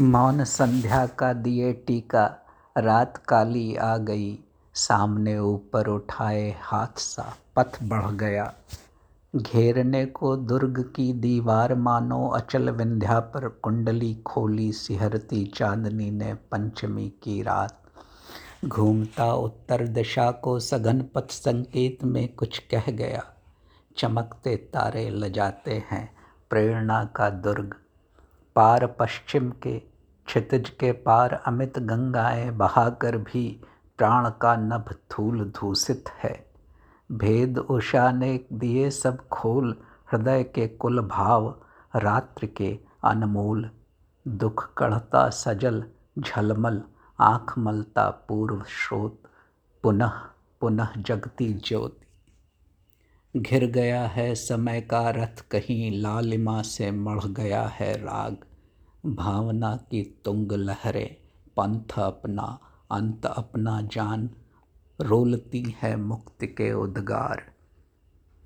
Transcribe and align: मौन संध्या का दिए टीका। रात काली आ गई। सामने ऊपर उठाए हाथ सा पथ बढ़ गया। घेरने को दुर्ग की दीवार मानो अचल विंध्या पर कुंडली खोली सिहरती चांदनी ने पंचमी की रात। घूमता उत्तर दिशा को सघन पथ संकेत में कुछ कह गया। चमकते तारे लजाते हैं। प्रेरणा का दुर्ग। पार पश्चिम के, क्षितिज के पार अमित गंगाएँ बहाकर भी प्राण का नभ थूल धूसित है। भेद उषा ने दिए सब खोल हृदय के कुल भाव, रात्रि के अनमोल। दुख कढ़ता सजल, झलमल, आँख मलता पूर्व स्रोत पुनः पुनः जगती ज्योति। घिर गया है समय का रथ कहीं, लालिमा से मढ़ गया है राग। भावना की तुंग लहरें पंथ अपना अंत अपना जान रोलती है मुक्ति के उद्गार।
मौन 0.00 0.44
संध्या 0.44 1.06
का 1.06 1.32
दिए 1.32 1.72
टीका। 1.72 2.38
रात 2.78 3.16
काली 3.16 3.76
आ 3.76 3.96
गई। 3.96 4.38
सामने 4.74 5.38
ऊपर 5.38 5.86
उठाए 5.86 6.56
हाथ 6.60 6.98
सा 6.98 7.36
पथ 7.56 7.78
बढ़ 7.82 8.06
गया। 8.06 8.54
घेरने 9.36 10.06
को 10.06 10.36
दुर्ग 10.36 10.92
की 10.96 11.12
दीवार 11.12 11.74
मानो 11.74 12.28
अचल 12.28 12.70
विंध्या 12.70 13.20
पर 13.20 13.48
कुंडली 13.48 14.14
खोली 14.14 14.72
सिहरती 14.72 15.46
चांदनी 15.46 16.10
ने 16.10 16.34
पंचमी 16.34 17.08
की 17.08 17.42
रात। 17.42 17.82
घूमता 18.64 19.32
उत्तर 19.32 19.86
दिशा 19.86 20.30
को 20.30 20.60
सघन 20.60 21.02
पथ 21.14 21.30
संकेत 21.30 22.04
में 22.04 22.34
कुछ 22.34 22.58
कह 22.58 22.90
गया। 22.90 23.24
चमकते 23.96 24.56
तारे 24.56 25.10
लजाते 25.10 25.84
हैं। 25.90 26.16
प्रेरणा 26.50 27.04
का 27.04 27.30
दुर्ग। 27.30 27.74
पार 28.56 28.86
पश्चिम 28.86 29.50
के, 29.50 29.78
क्षितिज 30.26 30.70
के 30.70 30.92
पार 30.92 31.32
अमित 31.32 31.78
गंगाएँ 31.78 32.50
बहाकर 32.50 33.16
भी 33.16 33.60
प्राण 33.98 34.30
का 34.30 34.56
नभ 34.56 34.94
थूल 35.10 35.44
धूसित 35.44 36.04
है। 36.08 36.46
भेद 37.12 37.58
उषा 37.58 38.12
ने 38.12 38.40
दिए 38.52 38.90
सब 38.90 39.28
खोल 39.28 39.76
हृदय 40.12 40.42
के 40.42 40.68
कुल 40.68 41.00
भाव, 41.00 41.62
रात्रि 41.96 42.46
के 42.46 42.78
अनमोल। 43.04 43.70
दुख 44.28 44.74
कढ़ता 44.78 45.28
सजल, 45.28 45.84
झलमल, 46.18 46.82
आँख 47.20 47.58
मलता 47.58 48.10
पूर्व 48.10 48.62
स्रोत 48.62 49.22
पुनः 49.82 50.12
पुनः 50.60 50.88
जगती 50.96 51.54
ज्योति। 51.54 51.98
घिर 53.40 53.66
गया 53.66 54.02
है 54.02 54.34
समय 54.34 54.80
का 54.80 55.10
रथ 55.10 55.40
कहीं, 55.50 56.02
लालिमा 56.02 56.62
से 56.62 56.90
मढ़ 56.90 57.24
गया 57.24 57.62
है 57.62 57.96
राग। 57.96 58.36
भावना 59.06 59.76
की 59.76 60.20
तुंग 60.24 60.52
लहरें 60.52 61.16
पंथ 61.56 61.98
अपना 61.98 62.58
अंत 62.90 63.26
अपना 63.26 63.82
जान 63.82 64.30
रोलती 65.00 65.74
है 65.82 65.96
मुक्ति 65.96 66.46
के 66.46 66.72
उद्गार। 66.72 67.51